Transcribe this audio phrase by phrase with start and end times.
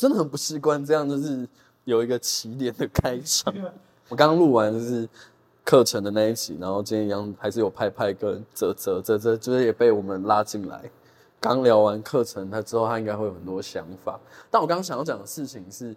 [0.00, 1.46] 真的很不习惯这样，就是
[1.84, 3.54] 有一个起点的开场。
[4.08, 5.06] 我刚刚录完就是
[5.62, 10.90] 课程的那一集，然后今天一样还是有派派跟泽泽泽泽，就是也被我们拉进来。
[11.38, 14.18] 刚聊完课程，他之后他应该会有很多想法。
[14.50, 15.94] 但我刚刚想要讲的事情是，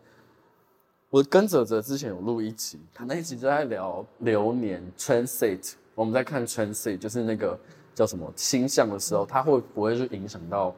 [1.09, 7.57] 我跟泽泽之前有录一集，他那一集就在聊流年 transit，我们在看 transit，就是那个
[7.95, 10.75] 叫什么星象的时候，它会不会去影响到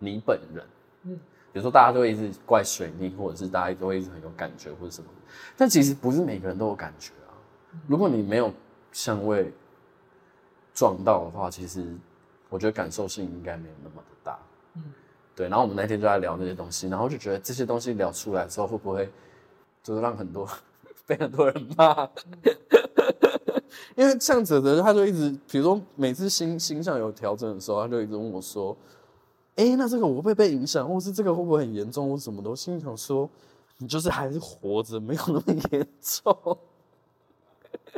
[0.00, 0.64] 你本人？
[1.04, 1.20] 嗯，
[1.56, 5.08] 比如说大家都会一直怪水逆，或者是大家都会一直很有感觉或者什么。
[5.56, 7.32] 但其实不是每个人都有感觉啊。
[7.86, 8.52] 如果你没有
[8.92, 9.50] 相位
[10.74, 11.82] 撞到的话，其实
[12.50, 14.38] 我觉得感受性应该没有那么的大。
[14.74, 14.82] 嗯，
[15.34, 15.48] 对。
[15.48, 19.10] 然后我们那天就在聊那些东西，然后就觉得这些东西聊出来之后，会不会
[19.82, 20.46] 就是让很多
[21.08, 22.06] 被很多人骂？
[23.96, 28.76] 因为像哲哲，他就一直，比如说每次星星象有调整的时候，他就一直问我说
[29.56, 33.28] ：“哎，那这个我会不会被影响，或是这个会不会很严重，或什么的？”我心里想说。
[33.78, 36.34] 你就是还是活着，没有那么严重。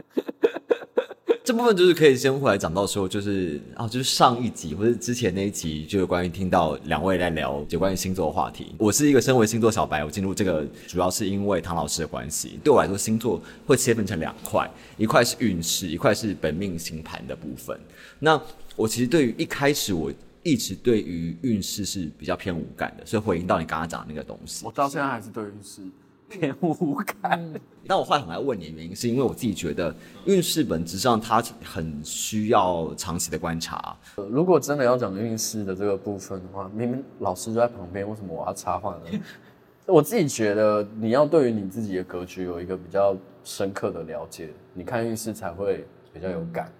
[1.45, 8.75] 这部分就是可以先回来讲到说，就是啊，就是上一集或者之前那一集，就有关于听到两位在聊有关于星座的话题。
[8.77, 12.59] 我是一个身为星座小白，我进入这个主要是因为唐老师的关系。
[12.65, 17.78] 对我来说，星座会切分成两块，一块是运势，一块是本命星盘的部分。
[18.19, 18.43] 那
[18.75, 20.11] 我其实对于一开始我。
[20.48, 25.82] 一直对于运势是比较偏无感的，所以回应到你刚刚讲的那个东西，我到现在还是对运势
[26.28, 27.54] 偏无感。
[27.84, 29.94] 那我后来很爱问你的原因，是因为我自己觉得
[30.26, 33.96] 运势本质上它很需要长期的观察。
[34.16, 39.20] 如果真的要讲运势的这个部分的话，明明老师就在旁边，为什么我要插话呢？
[39.86, 46.70] 我自己觉得你要对于你自己的格局有一个比较深刻的了解，你看运势才会比较有感。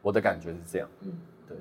[0.00, 0.88] 我的感觉是这样。
[1.00, 1.12] 嗯，
[1.48, 1.56] 对。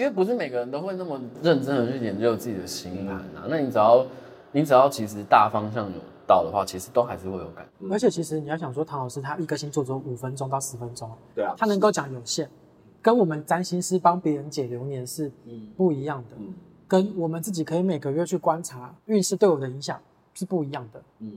[0.00, 4.06] 因为不是每个人都会那么认真的去研究自己的星盘啊，那你只要，
[4.50, 7.86] 你只要其实大方向有到的话，其实都还是会有感觉。
[7.92, 12.48] 而且其实你要想说，唐老师他一个星座只有五分钟到十分钟，对啊，他能够讲有限，
[13.02, 15.30] 跟我们占星师帮别人解流年是
[15.76, 16.54] 不一样的，嗯，
[16.88, 20.00] 跟我们自己可以每个月去观察运势对我的影响
[20.32, 21.02] 是不一样的。
[21.18, 21.30] 嗯，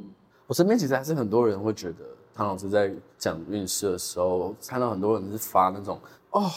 [0.47, 6.49] 我身边其实还是很多人会觉得唐老师在讲运势的时候，看到很多人是发那种哦。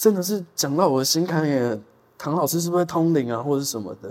[0.00, 1.80] 真的是讲到我的心坎里，
[2.16, 4.08] 唐老师是不是通灵啊，或者什么的？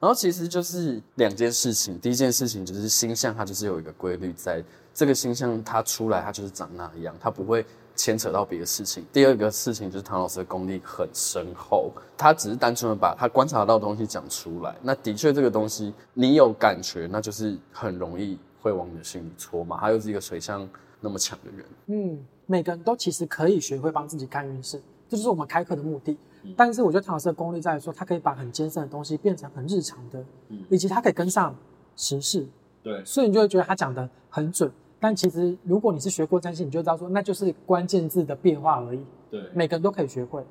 [0.00, 1.96] 然后其实就是两件事情。
[2.00, 4.60] 第一件事情就是星象，它就是有一个规律在，
[4.92, 9.06] 这个星象它出来，它就是长那样，它不会牵扯到别的事情。
[9.12, 14.74] 第二个事情就是唐老师的功力很深厚，他只是单纯的把他观察到的东西讲出来。
[14.82, 19.78] 那的确这个东西你有感觉，那就是很容易会往你的心里戳嘛。
[19.78, 20.68] 他又是一个水象
[21.00, 24.82] 那么强的人，嗯，每个人都其实可以学会帮自己看运势。
[25.08, 26.16] 这就是我们开课的目的，
[26.56, 30.22] 但是我觉得唐老师的功力在于说，他可以把很艰深的东西变成很日常的，
[30.68, 31.54] 以及他可以跟上
[31.96, 32.46] 时事，
[32.82, 34.70] 对，所以你就会觉得他讲的很准。
[35.00, 39.00] 但其实如果你是学过占星，你就知道说，那就是关键字的变化而已。
[39.30, 40.44] 对，每个人都可以学会。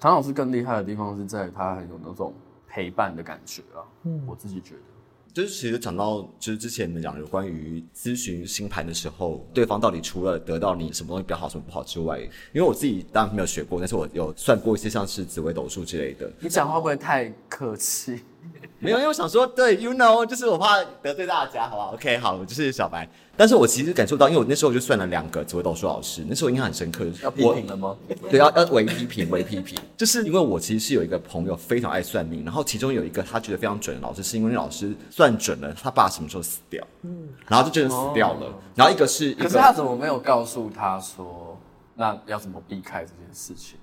[0.00, 2.32] 唐老师更厉害的地方是在于他很有那种
[2.66, 4.80] 陪伴的感觉啊，嗯，我自己觉得。
[5.34, 12.20] 就是其实讲到，就是之前你们讲有关于咨询星盘的时候，对方到底除了得到你什么东西比较好，什么不好之外，
[12.52, 16.30] 因为我自己当然没有学过，但是我有算过一些像是紫微斗数之类的。
[16.38, 18.20] 你讲话会不会太客气？
[18.78, 23.08] 没有，因为我想说，对，you know，就是我怕得罪大家，好不好？OK，好，我就是小白。
[23.36, 27.06] 但是我其实感受到，因为我那时候就算了两个紫微斗数老师，那时候印象很深刻。
[27.22, 27.96] 要批评了吗？
[28.28, 29.78] 对，要要为批评，为批评。
[29.96, 38.46] 就是因为我其实是有一个朋友非常爱算命，然后其中有一个他觉得非常准的老师，是因为那老师算准了他爸什么时候死掉，嗯，然后就真的死掉了。
[38.46, 41.56] 哦、然后一个是可是他怎么没有告诉他说，
[41.94, 43.78] 那要怎么避开这件事情？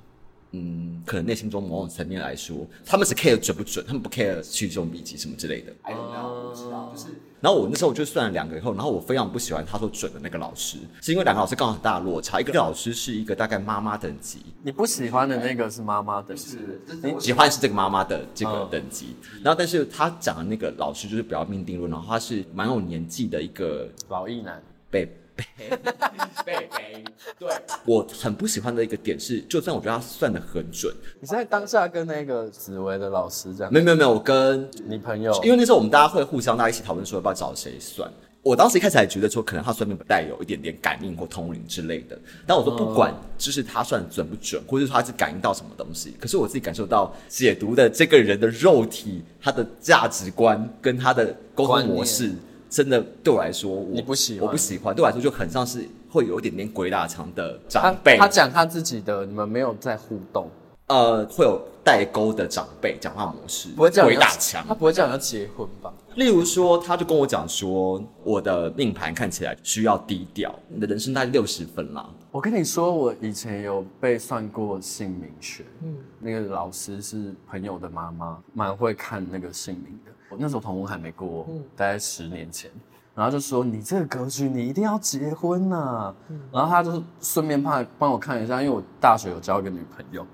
[0.52, 5.72] 嗯，可能内心中某种层面来说，他们是 care 准不准，他们不 care 去这种笔记什么之类的。
[5.84, 7.08] 哎，我不知道，就是。
[7.42, 16.58] 然后我那时候我就算了两个以后，然后我非常不喜欢他说准的那个老师，是因为两个老师刚好很大的落差，一个老师是一个大概妈妈等级，你不喜欢的那个是妈妈等级，
[17.02, 19.16] 你喜欢是这个妈妈的这个等级。
[19.44, 25.08] 然后但是他讲的那个老师就是比较命定论，然后他是蛮有年纪的一个老艺男，被。
[26.46, 27.04] 贝贝，
[27.38, 27.50] 对，
[27.86, 33.72] 我很不喜欢的一个点是，就算我觉得他算得很准，你在当下跟那个紫薇的老师这样？
[33.72, 38.10] 没有没有没有，我跟你朋友，因为那时候我们大家会互相大家一起讨论说要不要找谁算。
[38.42, 42.18] 我当时一开始还觉得说，可能他算命带有一点点感应或通灵之类的。
[42.48, 46.16] 但我说不管，就是他算准不准，或者说他是感应到什么东西。
[46.18, 52.34] 可是我自己感受到解读的这个人的肉体，他的价值观跟他的沟通模式。
[52.70, 54.96] 真的对我来说，我你不喜欢，我不喜欢。
[54.96, 58.18] 对我来说，就很像是会有一点点鬼打墙的长辈。
[58.18, 60.48] 他讲他自己的，你们没有在互动。
[60.88, 64.66] 呃，会有代沟的长辈讲话模式，不会这样鬼打墙。
[64.68, 65.94] 他不会这样要结婚吧？
[66.16, 72.10] 例如说，他就跟我讲说，我的命盘看起来需要低调，你的人生大概六十分啦。
[72.32, 80.12] 我跟你说，我以前有被算过姓名学，嗯，那个老师是朋友的妈妈，蛮会看那个姓名的。
[80.30, 82.72] 我那时候同婚还没过，嗯，大概十年前。
[83.16, 86.16] 然后就说你这个格局，你一定要结婚呐、啊。
[86.30, 90.26] 嗯、然后他就顺便怕帮我看一下，因为我大学有交一个女朋友，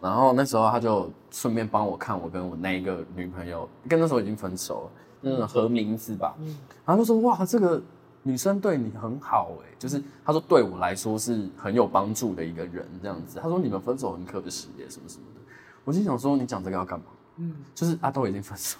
[0.00, 6.34] 然后那时候他就顺便帮我看我跟我那一个女朋友，跟那时候已经分手了，那种和名字吧。
[6.38, 6.56] 嗯、
[6.86, 7.82] 然后就说哇，这个
[8.22, 13.38] 女生对你很好哎，就是他说对我来说是很有帮助的一个人这样子。
[13.38, 15.40] 他说你们分手很可惜耶，什么什么的。
[15.84, 17.04] 我心想说你讲这个要干嘛？
[17.36, 18.78] 嗯，就是啊都已经分手。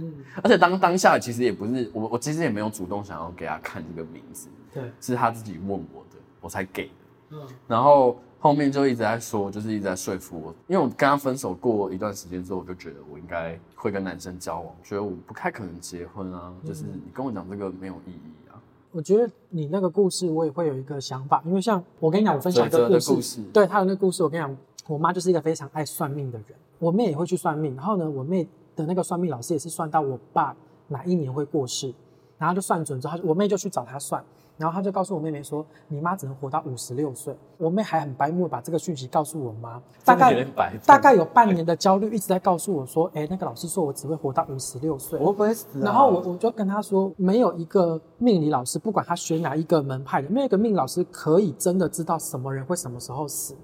[0.00, 6.90] 嗯，而且当当下其实也不是我，我其实也没有主动想要给他看这个名字，对，是他自己问我的，我才给的。
[7.30, 18.56] 嗯，然后后面就一直在说，就是一直在说服我，因为我跟他分手过一段时间之后，我就觉得我应该会跟男生交往，觉得我不太可能结婚啊，就是你跟我讲这个没有意义啊。
[18.92, 24.56] 我觉得你那个故事我也会有一个想法，因为像我跟你讲，我分享一个故事，故事对他的那个故事，我跟你讲，
[24.86, 28.46] 我妈就是一个非常爱算命的人，我妹也会去算命，然后呢，我妹。
[28.78, 30.56] 的那个算命老师也是算到我爸
[30.88, 31.92] 哪一年会过世，
[32.38, 34.24] 然后就算准之后，我妹就去找他算，
[34.56, 37.36] 然后他就告诉我妹妹说，你妈只能活到五十六岁。
[37.58, 40.44] 我妹还很白目把这个讯息告诉我妈，大概
[40.86, 45.84] 大概有半年的焦虑，一直在告诉我说，哎，那个老师说我只会活到五十六岁，我不会死啊。
[45.84, 53.54] 然后我我就跟他说，没有一个命理老师，不管他学哪一个门派的，没有一个命理老师可以真的知道什么人会什么时候死，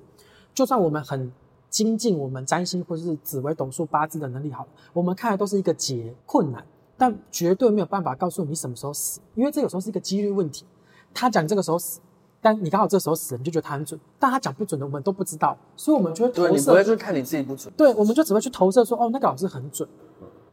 [0.53, 1.33] 就算我们很。
[1.75, 6.65] 精进我们占星或者是紫微斗数八字的能力好了，我们看的都是一个劫困难，
[6.97, 10.65] 但绝对没有办法告诉你什么时候死，因为这有时候是一个几率问题。
[11.13, 11.99] 他讲这个时候死，
[12.41, 16.49] 但你刚好这时候死，你就觉得他很准，但他讲不准的我们都不知道，所以我们就会投射。
[16.49, 17.75] 对，你不会去看你自己不准。
[17.77, 19.89] 对，我们就只会去投射说，哦，那个老师很准。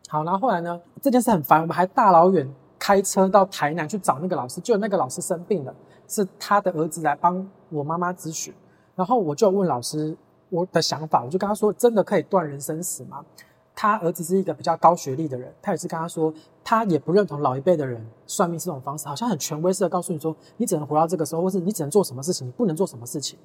[0.07, 5.75] 好，然后后来呢，这件事很烦，我们还大老远开车到台南去找那个老师，就那个老师生病了，
[6.07, 8.51] 是他的儿子来帮我妈妈咨询，
[8.95, 10.17] 然后我就问老师。
[10.51, 13.25] 我的想法，我就跟他说：“真的可以断人生死吗？”
[13.73, 16.31] 他儿子是一个比较高学历的人，他也是跟他说，
[16.63, 23.39] 他也不认同老一辈的人算命这种方式，好像很权威似的告诉你说，你只能活到这个时候，或是你只能做什么事情，你不能做什么事情。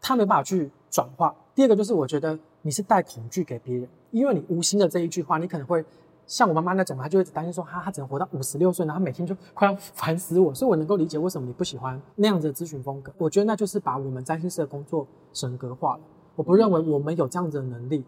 [0.00, 1.34] 他没办法去转化。
[1.54, 5.84] 第二个就是，我觉得你是带恐惧给别人，因为你无心的这一句话，你可能会。
[6.28, 13.10] 像我妈妈那种，她就会担心说，她她只能活到五十六岁，然后每天就快要烦死我，所以我能够理解为什么你不喜欢那样子的咨询风格。
[13.16, 16.00] 我觉得那就是把我们占星师的工作神格化了。
[16.36, 18.04] 我不认为我们有这样子的能力，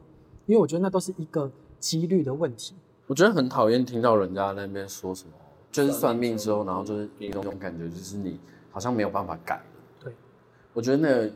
[0.46, 1.50] 因为我觉得那都是一个
[1.81, 2.76] 几率的问题。
[3.06, 5.32] 我觉得很讨厌听到人家那边说什么，
[5.73, 8.38] 就是算命之后，然后就是有一种感觉，就是你
[8.70, 9.61] 好像没有办法改。
[9.99, 10.14] 对，
[10.75, 11.31] 我觉得那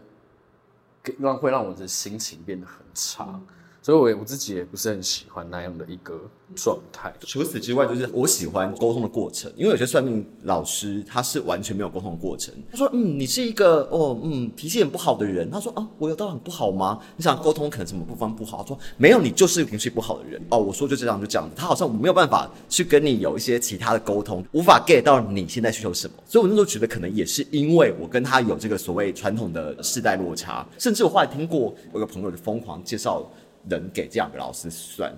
[1.19, 3.27] 让会让我的心情变得很差。
[3.31, 3.47] 嗯
[3.85, 6.19] 所以，我我自己也不是很喜欢那样的一个
[6.55, 7.13] 状态。
[7.21, 12.55] 除此之外，就是我喜欢沟通的过程，因为有些算命老师他是完全没有沟通的过程。
[12.73, 16.99] 他说：“嗯，你是一个哦，嗯，脾气很不好的人。”他说：“啊，我有到很不好吗？
[17.15, 21.47] 你想沟通可能什么部分不好？”他说：“没有，你就是脾气不好的人。”哦，我说就这样就这样。
[21.55, 26.15] 他好像没有办法去跟你有一些其他的沟通，无法 get 到你现在需求什么。
[26.27, 33.31] 所以我那时候觉得可能也是因为我跟他有这个所谓传统的世代落差，甚至我后来听过我有个朋友就疯狂介绍。
[33.69, 35.13] 人给这两个老师算，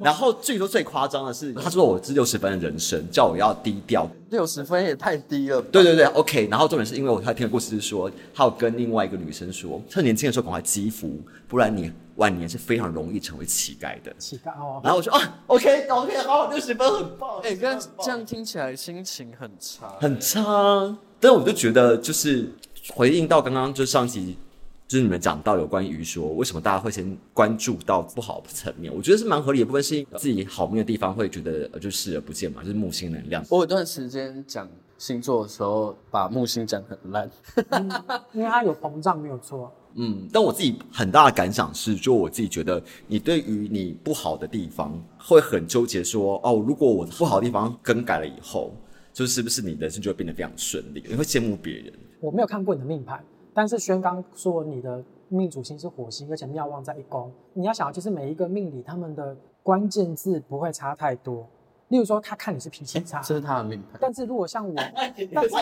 [0.00, 4.08] 然后最多最夸张的是，他说我是六十分的人生，叫我要低调。
[4.30, 5.62] 六十分也太低了。
[5.62, 6.46] 对对对，OK。
[6.50, 11.18] 然后重点是因为我他听的故事是说，他有跟另外一个女生说，趁年轻的时候赶快积福，
[11.48, 14.14] 不然你晚年是非常容易成为乞丐的。
[14.18, 14.80] 乞丐哦。
[14.84, 17.40] 然后我说啊，OK OK，好，六十分很棒。
[17.42, 20.94] 哎、欸，跟这样听起来心情很差，很差。
[21.18, 22.52] 但是我就觉得，就是
[22.94, 24.36] 回应到刚刚就上集。
[24.88, 28.90] 就是你们讲到有关于说，为什么大家会先关注到不好的层面？
[28.92, 29.66] 我觉得是蛮合理的。
[29.66, 33.44] 部分是自己好命的地方会觉得就视而不见嘛，就是木星能量。
[33.50, 34.66] 我有段时间讲
[34.96, 37.30] 星座的时候，把木星讲很烂，
[37.68, 37.90] 嗯，
[38.32, 39.70] 因为它有膨胀，没有错。
[39.96, 48.74] 嗯，但我自己很大的感想是，就我自己觉得，你对于你不好的地方会很纠结，说哦，如果我不好的地方更改了以后，
[49.12, 51.04] 就是不是你的人生就会变得非常顺利？
[51.06, 51.92] 你会羡慕别人。
[52.20, 53.22] 我没有看过你的命盘。
[53.58, 57.28] 但是宣刚说你的命主星是火星，而且妙旺在一宫。
[57.54, 61.44] 你要想，其实每一个命理他们的关键字不会差太多。
[61.88, 63.98] 例如说，他看你是脾气差，这是他的命盘。
[64.00, 64.74] 但是如果像我，
[65.34, 65.56] 但是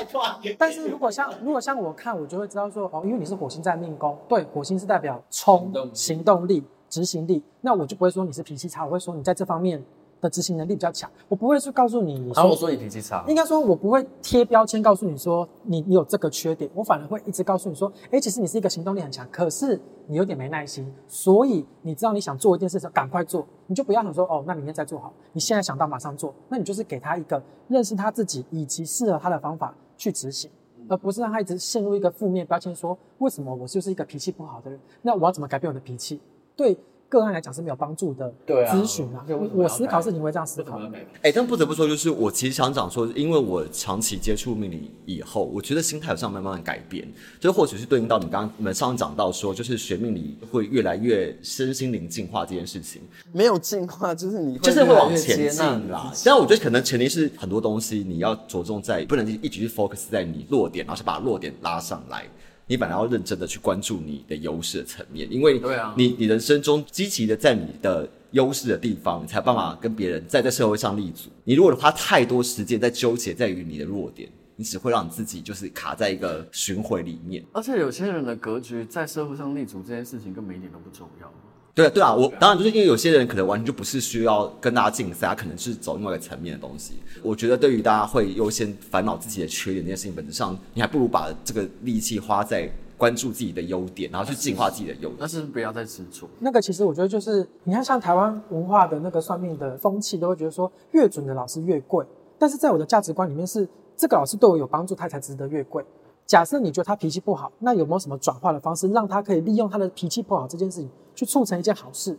[0.59, 9.83] 但是如果像如果像我看，我就会知道说，哦，因为你是火星在命宫，对，火星是代表冲、行动力、执行力，那我就不会说你是脾气差，我会说你在这方面
[10.21, 30.51] 的执行能力比较强，我不会去告诉你，你然后我说你脾气差，应该说我不会贴标签告诉你说你你有这个缺点，我反而会一直告诉你说，哎，其实你是一个行动力很强，可是你有点没耐心，所以你知道你想做一件事情，赶快做，你就不要想说哦，那明天再做好，你现在想到马上做，那你就是给他一个认识他自己以及适合他的方法去执行，
[30.89, 36.21] 而不是让他一直陷入一个负面标签，说为什么我就是一个脾气不好的人，那我要怎么改变我的脾气？
[36.57, 36.79] 对。
[37.09, 40.81] 个案来讲是没有帮助的，咨询啊，我思考是你会这样思考。
[41.23, 47.07] 哎，但不得不说，就是我其实想讲说，因为我长期接触命理以后，我觉得心态有这样慢慢改变，
[47.39, 56.13] 就或许是对应到你刚刚你们上讲到说，就是学命理会越来越身心灵进化这件事情，没有进化，就是你就是会往前进啦。
[56.25, 62.25] 但我觉得可能前提是很多东西你要着重在，不能一直去 focus 在你弱点，而是把弱点拉上来。
[62.69, 65.61] 你本来要认真的去关注你的优势的层面，因为
[65.97, 71.31] 你你人生中积极的在你的优势的地方，你才有办法跟别人在在社会上立足。
[71.45, 77.45] 你如果花太多时间在纠结在于你的弱点，你只会让你自己就是卡在一个循环里面。
[77.53, 81.33] 而且有些人的格局在社会上立足这件事情，根本一点都不重要。
[81.77, 86.95] 对啊，对啊，我当然就是因为有些人可能完全就不是需要跟大家竞赛，他可能是走另外一个层面的东西。
[87.23, 92.67] 我觉得对于大家会优先烦恼自己的缺点这件事情，本质上你还不如把这个力气花在
[92.97, 95.17] 关注自己的优点，然后去进化自己的优点。
[95.21, 96.27] 但是不要再吃醋。
[96.39, 102.07] 那个其实我觉得就是，你看像台湾文化的那个算命的风气，都会觉得说越准的老师越贵。
[102.39, 105.85] 但是在我的价值观里面是，这个老师对我有帮助，他才值得越贵。
[106.25, 112.17] 假设你觉得他脾气不好，那有没有什么转化的方式，让他可以利用他的脾气不好这件事情去促成一件好事？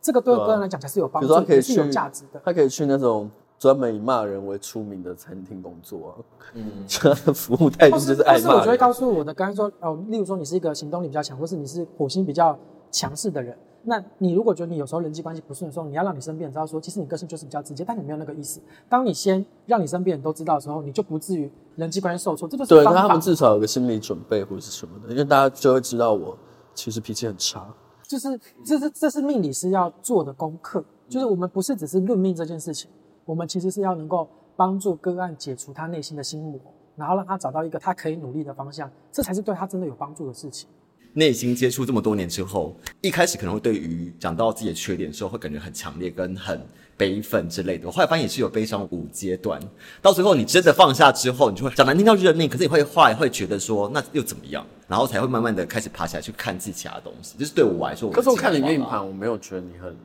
[0.00, 2.40] 这个对个人来讲才是有帮助，啊、是有价值的。
[2.44, 6.12] 他可以去那种专门以骂人为出名的餐厅工作啊，
[6.54, 8.38] 嗯， 他的服务态度就是爱骂。
[8.38, 12.56] 但是我就会告诉我的刚才说哦，例如说你是一个行动力比较强，或是你是火星比较
[12.92, 13.56] 强势的人。
[13.88, 18.60] 那你如果觉得你有时候人际关系不顺的时候，你要让你身边人知道说，其实你个性就是比较直接，但你没有那个意思。
[18.88, 22.48] 当你先让你身边人都知道的时候，你就不至于人际关系受挫。
[22.48, 26.36] 这就是对，那他们至少有个心理准备或者是什么的，因为大家就会知道我
[26.74, 27.66] 其实脾气很差。
[28.06, 32.90] 就是这是这是命理师要做的功课，就是我们不是只是论命这件事情，
[33.24, 36.58] 我们其实是要能够帮助个案解除他内心的心魔，
[36.96, 40.68] 然后让他找到一个他可以努力的方向，这才是对他真的有帮助的事情。
[41.16, 46.60] 内心接触这么多年之后，一开始可能会对于讲到自己的缺点的时候，会感觉很强烈跟很
[46.94, 47.86] 悲愤之类的。
[47.86, 49.58] 我后来发现也是有悲伤五阶段，
[50.02, 54.66] 到最后你真的放下之后，你就会讲难听到认命，可是你会后来会觉得说那又怎么样？
[54.86, 57.38] 然后才会慢慢的开始爬起来去看自己其他东西。
[57.38, 59.96] 就是对我来说，可是我看你命盘，我没有觉得你很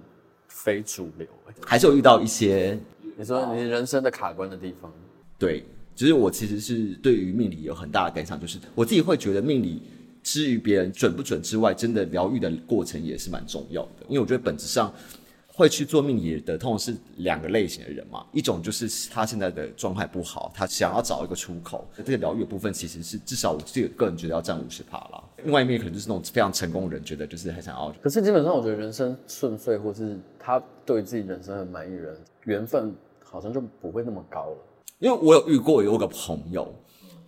[0.48, 1.28] 非主流，
[1.66, 2.80] 还是有遇到一些
[3.18, 4.90] 你说你人生的卡关的地方。
[5.38, 9.82] 对，就是我其实是对于命理有很大的感想，就是我自己会觉得命理。
[10.24, 14.06] 至于别人准不准之外，真的疗愈的过程也是蛮重要的。
[14.08, 14.94] 因为我觉得本质上
[15.48, 18.26] 会去做命理的，通常是两个类型的人嘛。
[18.32, 21.88] 一种就是他现在的状态不好，他想要找一个出口。
[21.98, 25.24] 这个疗愈的部分其实是至少我自己个人觉得要占五十趴啦。
[25.44, 27.94] 另外一面可能就是那种非常成功的人，觉得就是很想要。
[28.02, 34.58] 可是基本上我觉得人生顺遂，或是他对自己人生很满意的人，缘分好像就不会那么高了。
[35.00, 36.74] 因为我有遇过有个朋友。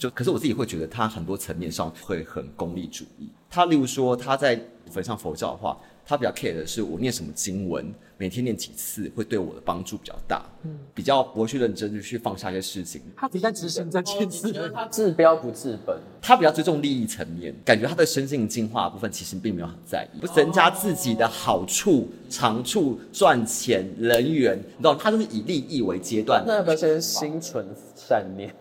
[0.04, 3.30] 就可是我自己会觉得他很多层面上会很功利主义。
[3.50, 4.60] 他例如说他在
[4.92, 10.44] 分享佛教的话，他比较 care 的是我念什么经文，每天念几次会对我的帮助比较大。
[10.66, 13.02] 嗯，比较不会去认真的去放下一些事情。
[13.16, 15.98] 他只在执行这件事，他治标不治本。
[16.22, 26.44] 他比较注重利益层面，感觉他的身心进化部分其实并没有很在意，不增加自己的好处、长处、赚钱、人缘，你知道，他都是以利益为阶段。
[26.46, 28.54] 那要不要先心存善念？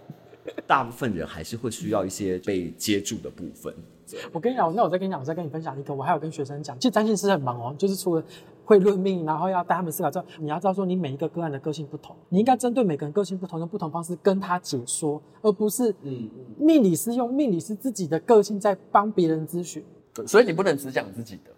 [0.67, 3.75] 大部分人还是会需要一些被接住的部分。
[4.33, 8.23] 我跟你讲，那我再跟你讲，我再跟你分享一个，我还有跟学生讲，其实占星师很忙哦，就是除了
[8.65, 19.83] 会论命，然后要带他们思考之后，你要知道说，你每一个个案的个性不同，你应该针对每个人个性不同，用不同方式跟他解说，而不是嗯，命理师用命理师自己的个性在帮别人咨询。
[20.13, 21.51] 对，所以你不能只讲自己的，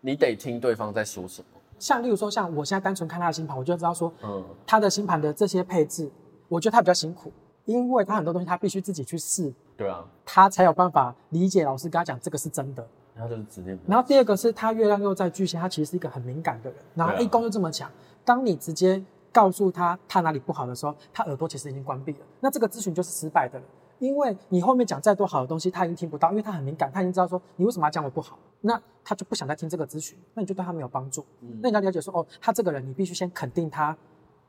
[0.00, 1.60] 你得听对方在说什么。
[1.78, 6.10] 像例如说，像我现在单纯看他的星盘，我就知道说，嗯，他的星盘的这些配置，
[6.48, 7.30] 我觉得他比较辛苦。
[7.64, 12.86] 因为他很多东西他必须自己去试，对啊，他才有办法理解老师跟他讲这个是真的。
[13.14, 13.78] 然后就是直接。
[13.86, 16.78] 然后第二个是他月亮又在巨蟹，他其实是一个很敏感的人。
[16.94, 17.90] 然后一宫又这么强，
[18.24, 22.18] 当你直接告诉他他哪里不好的时候，他耳朵其实已经关闭了。
[22.40, 23.64] 那这个咨询就是失败的了，
[23.98, 31.22] 因为你后面讲再多好的东西，他已经听不到，因为他很敏感，他已经知道说你为什么要讲我不好，那他就不想再听这个咨询，那你就对他没有帮助。
[31.42, 31.60] 嗯。
[31.62, 33.94] 那你要了解说哦，他这个人你必须先肯定他。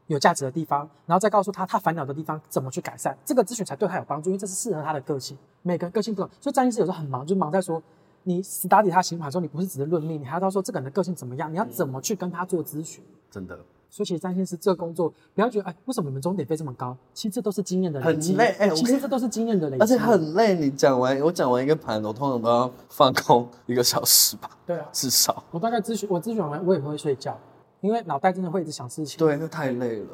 [0.07, 5.37] 有价值的地方，然后再告诉他他烦恼的地方怎么去改善，这个咨询才对他有帮助，因为这是适合他的个性。
[5.61, 7.81] 每个人个性不同，所以占星师有时候很忙，就忙在说
[8.23, 13.03] 你 study 他星盘的时候，你不是只是论命，你还要知道说这个人的个性怎么样，你要怎么去跟他做咨询。
[13.31, 13.57] 真的，
[13.89, 16.95] 所以其实占星师这个工作，不要觉得哎，为什么你们终点费这么高？
[17.13, 18.55] 其实这都是经验的累积，很累。
[18.59, 20.53] 哎，其实这都是经验的累积，而且很累。
[20.55, 24.49] 你讲完，我讲完一个盘，我通常都要放空一个小时吧。
[24.65, 25.43] 对啊，至少。
[25.49, 27.35] 我大概咨询，我咨询完我也不会睡觉，
[27.83, 29.17] 因为脑袋真的会一直想事情。
[29.19, 30.07] 对，那太累了。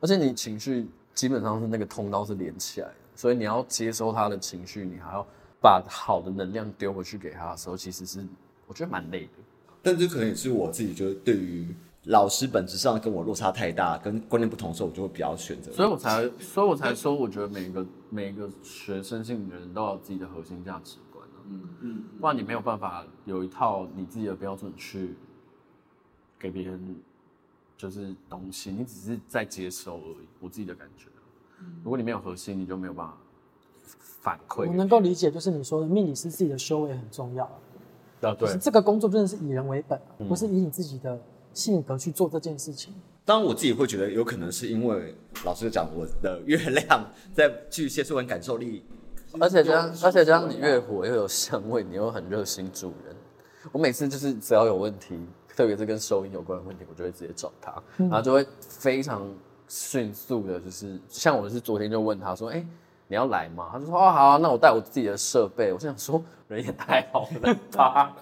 [0.00, 5.26] 而且你情绪基本上是那个通道是连起来的，所以你要接收他的情绪，你还要
[5.60, 8.26] 把好的能量丢回去给他的时候，其实是
[8.66, 9.32] 我觉得蛮累的。
[9.82, 11.68] 但这可能也是我自己，就是对于
[12.04, 15.70] 老师本质上跟我落差太大，跟观念不同的时候，我就会比较选择。
[15.72, 21.44] 所以我才，所以我才说，我觉得每一个每一个学生性的人都有自己的核心价值观啊。
[21.48, 25.14] 嗯嗯，不然你没有办法有一套你自己的标准去
[26.38, 26.96] 给别人
[27.76, 30.26] 就是东西，你只是在接收而已。
[30.40, 31.06] 我自己的感觉，
[31.82, 33.16] 如果你没有核心，你就没有办法
[34.20, 34.66] 反馈。
[34.66, 37.44] 我能够理解，就是你说的命理师自己的修为很重要。
[38.22, 41.20] 啊，对，这个工作真的是以人为本，嗯、不是以你自己的
[41.52, 42.94] 性格去做这件事情。
[43.24, 45.14] 当然，我自己会觉得有可能是因为
[45.44, 48.82] 老师讲我的月亮 在巨蟹座，很感受力，
[49.38, 53.14] 而且这样，而且这样你越火又有香味，你又很热心助人。
[53.70, 55.18] 我每次就是只要有问题，
[55.56, 59.26] 特别是跟收音有关的问题，我就会直接找他，嗯、然后就会非常
[59.66, 62.66] 迅速的，就是像我是昨天就问他说，哎、欸。
[63.08, 63.68] 你要来吗？
[63.70, 65.72] 他就说哦好啊，那我带我自己的设备。
[65.72, 68.16] 我就想说人也太好了吧。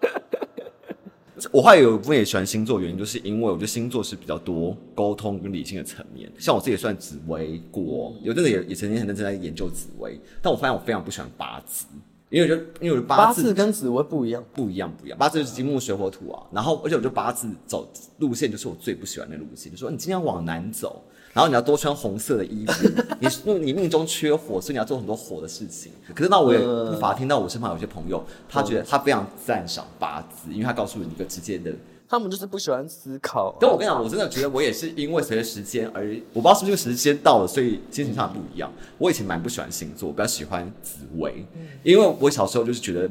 [1.50, 6.30] 我还有一部分也喜欢星座，原因就是因为我觉得星座是比较多沟通跟理性的层面。
[6.38, 11.86] 像我自己也算紫微过，有阵子也也曾经很认真在研究紫微，但我发现我非常不喜欢八字。
[12.34, 15.16] 因为我觉得，因为我八字，八字跟紫薇不一样，不一样，不一样。
[15.16, 16.42] 八字就是金木水火土啊。
[16.50, 17.88] 然后，而且我觉得八字走
[18.18, 21.00] 路线就是我最不喜欢的路线，就说你今天往南走。
[21.32, 22.88] 然后你要多穿红色的衣服，
[23.18, 25.90] 你你命中缺火，所以你要做很多火的事情。
[26.14, 31.72] 可是那我也不乏听到我身旁有些朋友，他觉得他非常赞赏八字，因为他告诉你一个直接的，
[32.14, 33.56] 他们就是不喜欢思考。
[33.60, 38.72] 但我跟你讲，我真的觉得我也是因为随着时间而，我不知道是不是时间到了，所以精神上不一样。
[38.98, 41.44] 我以前蛮不喜欢星座，比较喜欢紫薇，
[41.82, 43.10] 因为我小时候就是觉得。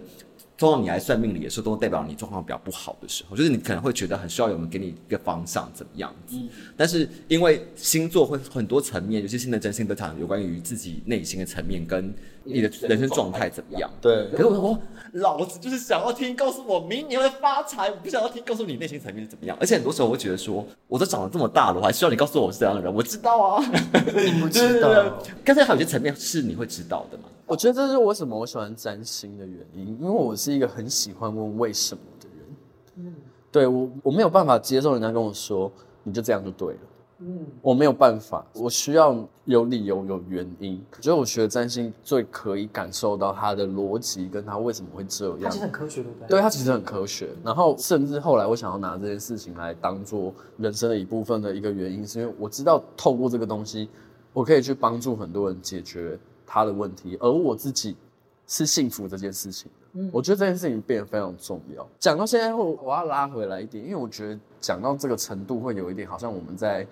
[0.58, 6.36] 通常你来算命理的时候，都代表你状况比较不好的时候，就是你可能会觉得很需要有人给你一个方向，怎么样子。
[6.38, 12.13] 嗯、但是因为星座会很多层面，有些新的真心都讲有关于自己内心的层面，跟
[12.44, 13.89] 你的人生状态怎么样。
[14.00, 14.28] 对。
[14.30, 14.80] 可是我说，
[15.13, 19.58] 老子就是想要听告诉我明年会发财，我不想要听告诉你内心层面是怎么样。
[19.60, 22.94] 而且很多时候我会觉得说，我都长得这么大了，我还需要你告诉我我是怎样的人？
[22.94, 23.66] 我知道啊，
[24.24, 25.20] 你不知道。
[25.44, 27.24] 刚才还有些层面是你会知道的吗？
[27.54, 32.48] 我觉得这是为什么我喜欢占星的原因，因为我是一个很喜欢问为什么的人。
[32.96, 33.16] 嗯，
[33.52, 36.80] 对，我我没有办法接受人家跟我说你就这样就对了。
[37.20, 40.84] 嗯，我没有办法，我需要有理由有原因。
[40.98, 45.42] 我觉得我学占星最可以感受到它的逻辑跟它为什么会这样。
[45.44, 46.28] 它其实很科学，对不对？
[46.30, 47.30] 对，它其实很科学。
[47.44, 53.89] 然后甚至后来我想要拿这件事情来当做人生的一部分的一个原因，是因为我知道透过这个东西，
[54.34, 56.18] 我可以去帮助很多人解决。
[56.54, 57.98] 他的问题，而我自己
[58.46, 61.84] 是幸福这件事情的，嗯，我觉得这件事情变得非常重要。
[61.98, 66.86] 讲到现在，我我要拉回来一点，因为我觉得讲到这个程度，会有一点好像我们在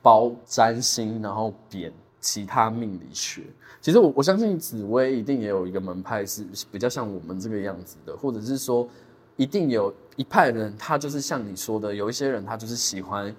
[0.00, 3.42] 包占星，然后贬其他命理学。
[3.82, 8.88] 其实我我相信紫薇一定也有一个门派是比较像我们这个样子的，或者是说，
[9.36, 13.34] 一定有一派人，他就是像你说的，有一些人他就是喜欢。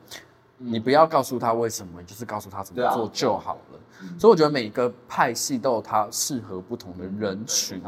[0.59, 3.72] 你不要告诉他为什么，你就是告诉他怎么做就好了。
[4.03, 7.81] 啊、所以我觉得每个派系都有它适合不同的人群，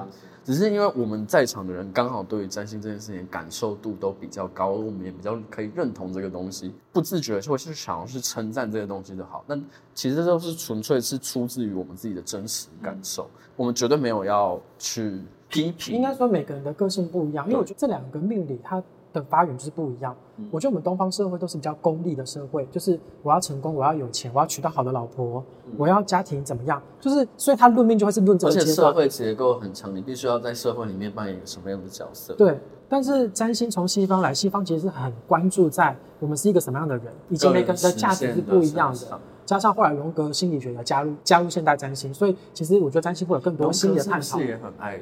[0.43, 9.43] 只是因为我们在场的人刚好对于占星这件事情感受度都比较高，我们也比较可以认同这个东西，不自觉就会去想要去称赞这个东西的好。
[9.47, 9.55] 那
[9.93, 15.95] 其实这都是纯粹是出自于我们自己的真实感受，我们绝对没有要去批评。
[15.95, 18.81] 应该说每个人的个性不一样，因为我觉得这两个命理它。
[19.19, 20.15] 的发源就是不一样。
[20.51, 25.43] 我觉得我们东方社会都是比较功利的社会，就是我要成功，我要有钱，我要娶到好的老婆，
[25.77, 28.59] 我要家庭怎么样，就是所以他论命就会是论这些。
[28.59, 32.33] 而且社会结构很强，你必须要在社会里面扮演什么样的角色？
[32.33, 32.59] 对。
[32.87, 39.19] 但是占星从西方来，西方其实是很关注在我们是一个什么样的人，以及每个人的价值是不一样的。
[39.43, 44.37] 加上后来荣格心理学的加入，加入现代占星，所以其实我觉得占星会有更多新的探讨。
[44.37, 44.97] 是也很爱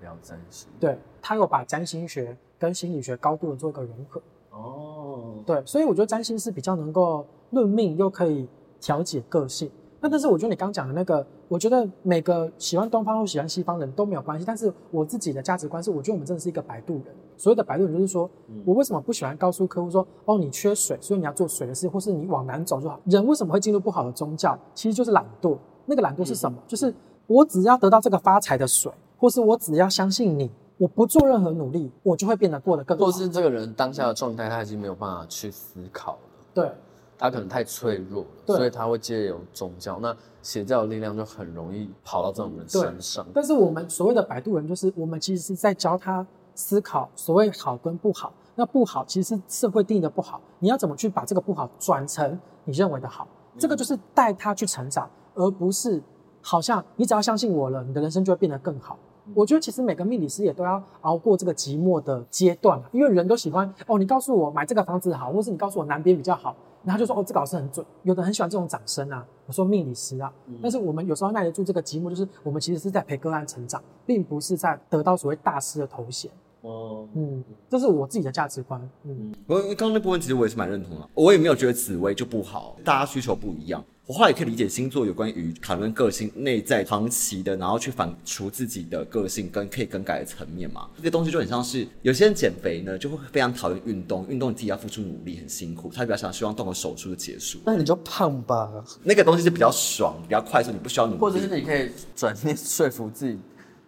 [0.00, 0.68] 聊占星。
[0.80, 2.34] 对，他有把占星学。
[2.58, 8.48] 跟心理学高度的做一个融合哦，对，所以我觉得占星是比较能够论命又可以
[8.80, 9.70] 调节个性。
[10.00, 14.44] 那但是我觉得你刚讲的那个，我觉得每个喜欢东方或喜欢西方人都没有关系。
[14.46, 17.06] 但是我自己的价值观是，我觉得我们真的是一个摆渡人。
[17.36, 18.30] 所谓的摆渡人就是说，
[18.64, 23.00] 我为什么不喜欢告诉客户说，哦，你缺水，所以你要做水的事，或是你往南走就好。
[23.06, 24.56] 人为什么会进入不好的宗教？
[24.72, 25.56] 其实就是懒惰。
[25.86, 26.56] 那个懒惰是什么？
[26.68, 26.94] 就是
[27.26, 30.48] 我只要得到这个发财的水，或是我只要相信你。
[30.78, 33.04] 我不做任何努力，我就会变得过得更好。
[33.04, 36.18] 或是这个人当下的状态，他已经没有办法去思考了。
[36.54, 36.72] 对，
[37.18, 43.26] 他可能太脆弱了，所以他会借由宗教，那邪教的力量就很容易跑到这种人身上。
[43.34, 48.32] 但是我们所谓的摆渡人，就是我们其实是在教他思考所谓好跟不好。
[48.54, 53.26] 那不好其实是社会定义的不好，你要怎么去把这个不好转成你认为的好？
[53.54, 56.02] 嗯、这个就是带他去成长，而不是
[56.40, 58.98] 好像你只要相信我了，你的人生就会变得更好。
[59.28, 67.84] 嗯、我觉得其实每个命理师也都要熬过这个寂寞的阶段，因为人都喜欢哦，你告诉我买这个房子好，或是你告诉我南边比较好，然后就说哦，这个老师很准。
[68.02, 76.30] 有的很喜欢这种掌声啊，我说命理师啊，嗯、但是我们有时候耐得住这个寂寞，就是我们其实是在陪个案成长，并不是在得到所谓大师的头衔。
[76.62, 78.80] 哦，嗯，这是我自己的价值观。
[79.04, 83.84] 嗯，不过刚刚那部分其实我也是蛮认同的，我也没有觉得紫微就不好，大家需求不一样。
[84.08, 90.88] 我后来也可以理解星座有关于讨论个性内在长期的，然后去反刍自己的个性跟可以更改的层面嘛。
[90.96, 97.58] 这个东西就很像是有些人减肥呢，就会非常讨厌运动，运动你自己要付出努力，很辛苦，他比较想希望动个手术就结束。
[97.66, 103.38] 那你就胖吧，那个东西是比较爽，比较快速，你不需要努力， 或者是你可以转念说服自己。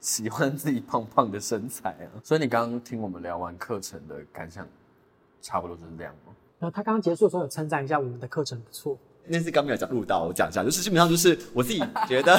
[0.02, 4.66] 喜欢自己胖胖的身材啊，所以你刚刚听我们聊完课程的感想，
[5.42, 6.32] 差不多就是这样吗？
[6.58, 8.98] 然后他刚刚结束的时候有称赞一下我们的课程不错。
[9.26, 11.78] 那是刚没有讲录到，我讲一下，就是基本上就是我自己
[12.08, 12.36] 觉得，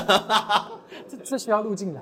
[1.09, 2.01] 这这需要录进来。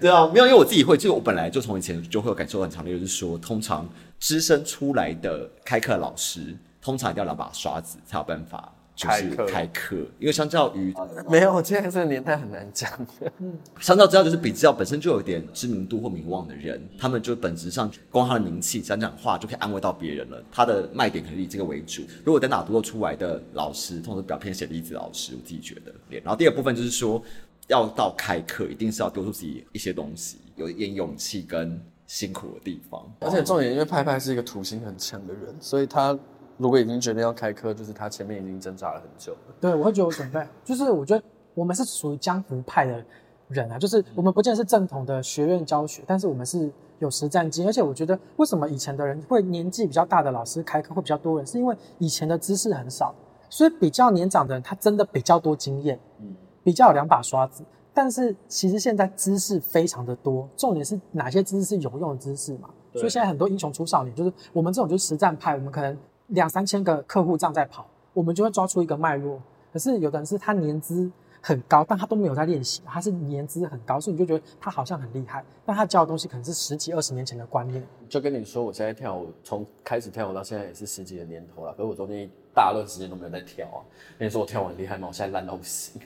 [0.00, 8.72] 对啊，没有，因为我自己会，就我本来就从以前就会有感受很强烈，就是说，通常资深出来的开课老师，通常一定要两把刷子才有办法。
[9.02, 10.94] 就是开课，因为相较于
[11.28, 12.90] 没有，我现在这个年代很难讲。
[13.38, 20.42] 嗯，相较之下，就是比较本身就有点知名度或名望的人，他们就本质上光他的名气讲讲话就可以安慰到别人了。
[20.52, 22.02] 他的卖点可能以这个为主。
[22.24, 25.92] 如果单打独斗出来的老师，通常是比较偏写例子老师，我自己觉得。
[26.20, 27.22] 然后第二部分就是说，
[27.68, 33.04] 要到开课，一定是要丢出自己一些东西，有一点勇气跟辛苦的地方。
[33.20, 36.18] 而且重点，因为派派是一个土星很强的人，所以他。
[36.58, 39.54] 如果已经决定要开课，就是他前面已经挣扎了很久了。
[39.60, 43.04] 对，我会觉得我准备，就是我觉得我们是属于江湖派的
[43.48, 47.70] 人啊，就是我们不见得是正统的学院教学，但是我们是有实战经验。
[47.70, 53.14] 而且我觉得，为什么以前的人会年纪比较大的老师开课会比较多人，是因为以前的知识很少，
[53.48, 57.64] 所以比较年长的人他真的比较多经验，嗯，比较有两把刷子。
[57.94, 62.70] 但是其实现在知识非常的多，重点是哪些知识是有用的知识嘛？
[62.92, 65.96] 所以现在很多英雄出少年，就是我们这种就是实战派，我们可能。
[66.32, 69.40] 两三千个客户这样在跑，我们就会抓出一个脉络。
[69.72, 77.82] 可是有的人是他年资很高，但他都没有在练习，他是年资很高，所以你就觉得他好像很厉害，但他教的东西可能是十几二十年前的观念。
[78.08, 83.80] 就跟你说，我现在跳舞，从开始跳舞到现在也是十几个年头了，可是我中间一大段时间都没有在跳啊。
[84.18, 85.08] 跟你说我跳舞很厉害吗？
[85.08, 86.00] 我现在烂到不行。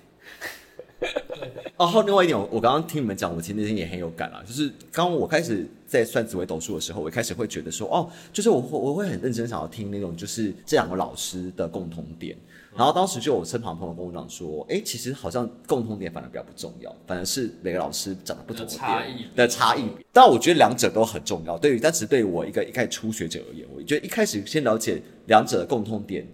[1.76, 4.42] 哦，后另外一点，我我刚刚听你们讲，我其实内心也很有感啊。
[4.46, 12.36] 就是刚我开始在算紫微斗数的时候，我一开始会觉得说，哦，就是我我会很认真想要听那种，就是这两个老师的共同点。
[12.74, 19.86] 然后当时就我身旁朋友跟我讲说，哎，其实好像共同点反而比较不重要，反而是每个老师讲的不同的点差异的差异。
[20.12, 21.58] 但我觉得两者都很重要。
[21.58, 26.26] 对于，但是对于我一个一开始初学者而言，我觉得一开始先了解两者的共同点。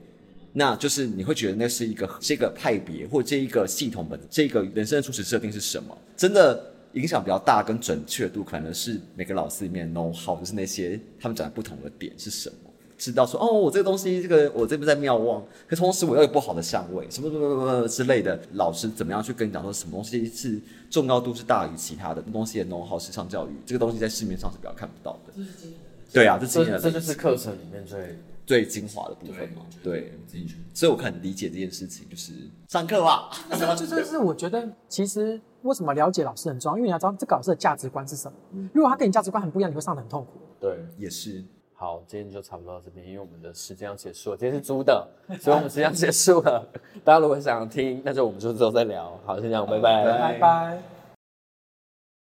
[0.52, 5.96] 那就是你会觉得那是一个这个派别或这一个系统本这个人生的初始设定是什么？
[6.16, 12.56] 真的影响比较大跟准确度，可能是每个老师里面 know how，就是那些他们讲的不同的点是什么？
[12.98, 18.38] 知道说哦，我这个东西这个我这边在妙望，可同时我又有不好的相位，什么什么什么之类的。
[18.52, 20.60] 老师怎么样去跟你讲说什么东西是
[20.90, 25.42] 重要度是大于其他的东西的 know how 时尚教育，这个东西在市面上是比较看不到的。
[26.12, 26.78] 对啊，这是经验的。
[26.78, 28.18] 这就是课程里面最。
[28.52, 32.34] 最精华的部分嘛，对，对，所以我很理解这件事情，就是
[32.68, 33.30] 上课吧。
[33.50, 38.36] 就就是我觉得，其实为什么了解老师很重要，因为你要知道这个老师的价值观是什么。
[38.74, 40.32] 如果他跟你价值观很不一样，你会上得很痛苦。
[40.60, 41.42] 对，也是。
[41.72, 44.36] 好，今天就差不多到这边，因为我们的时间要结束了。
[44.36, 45.08] 今天是租的，
[45.40, 46.68] 所以我们时间结束了。
[47.02, 49.18] 大家如果想听，那就我们就之后再聊。
[49.24, 51.01] 好，先这样，拜拜，拜拜。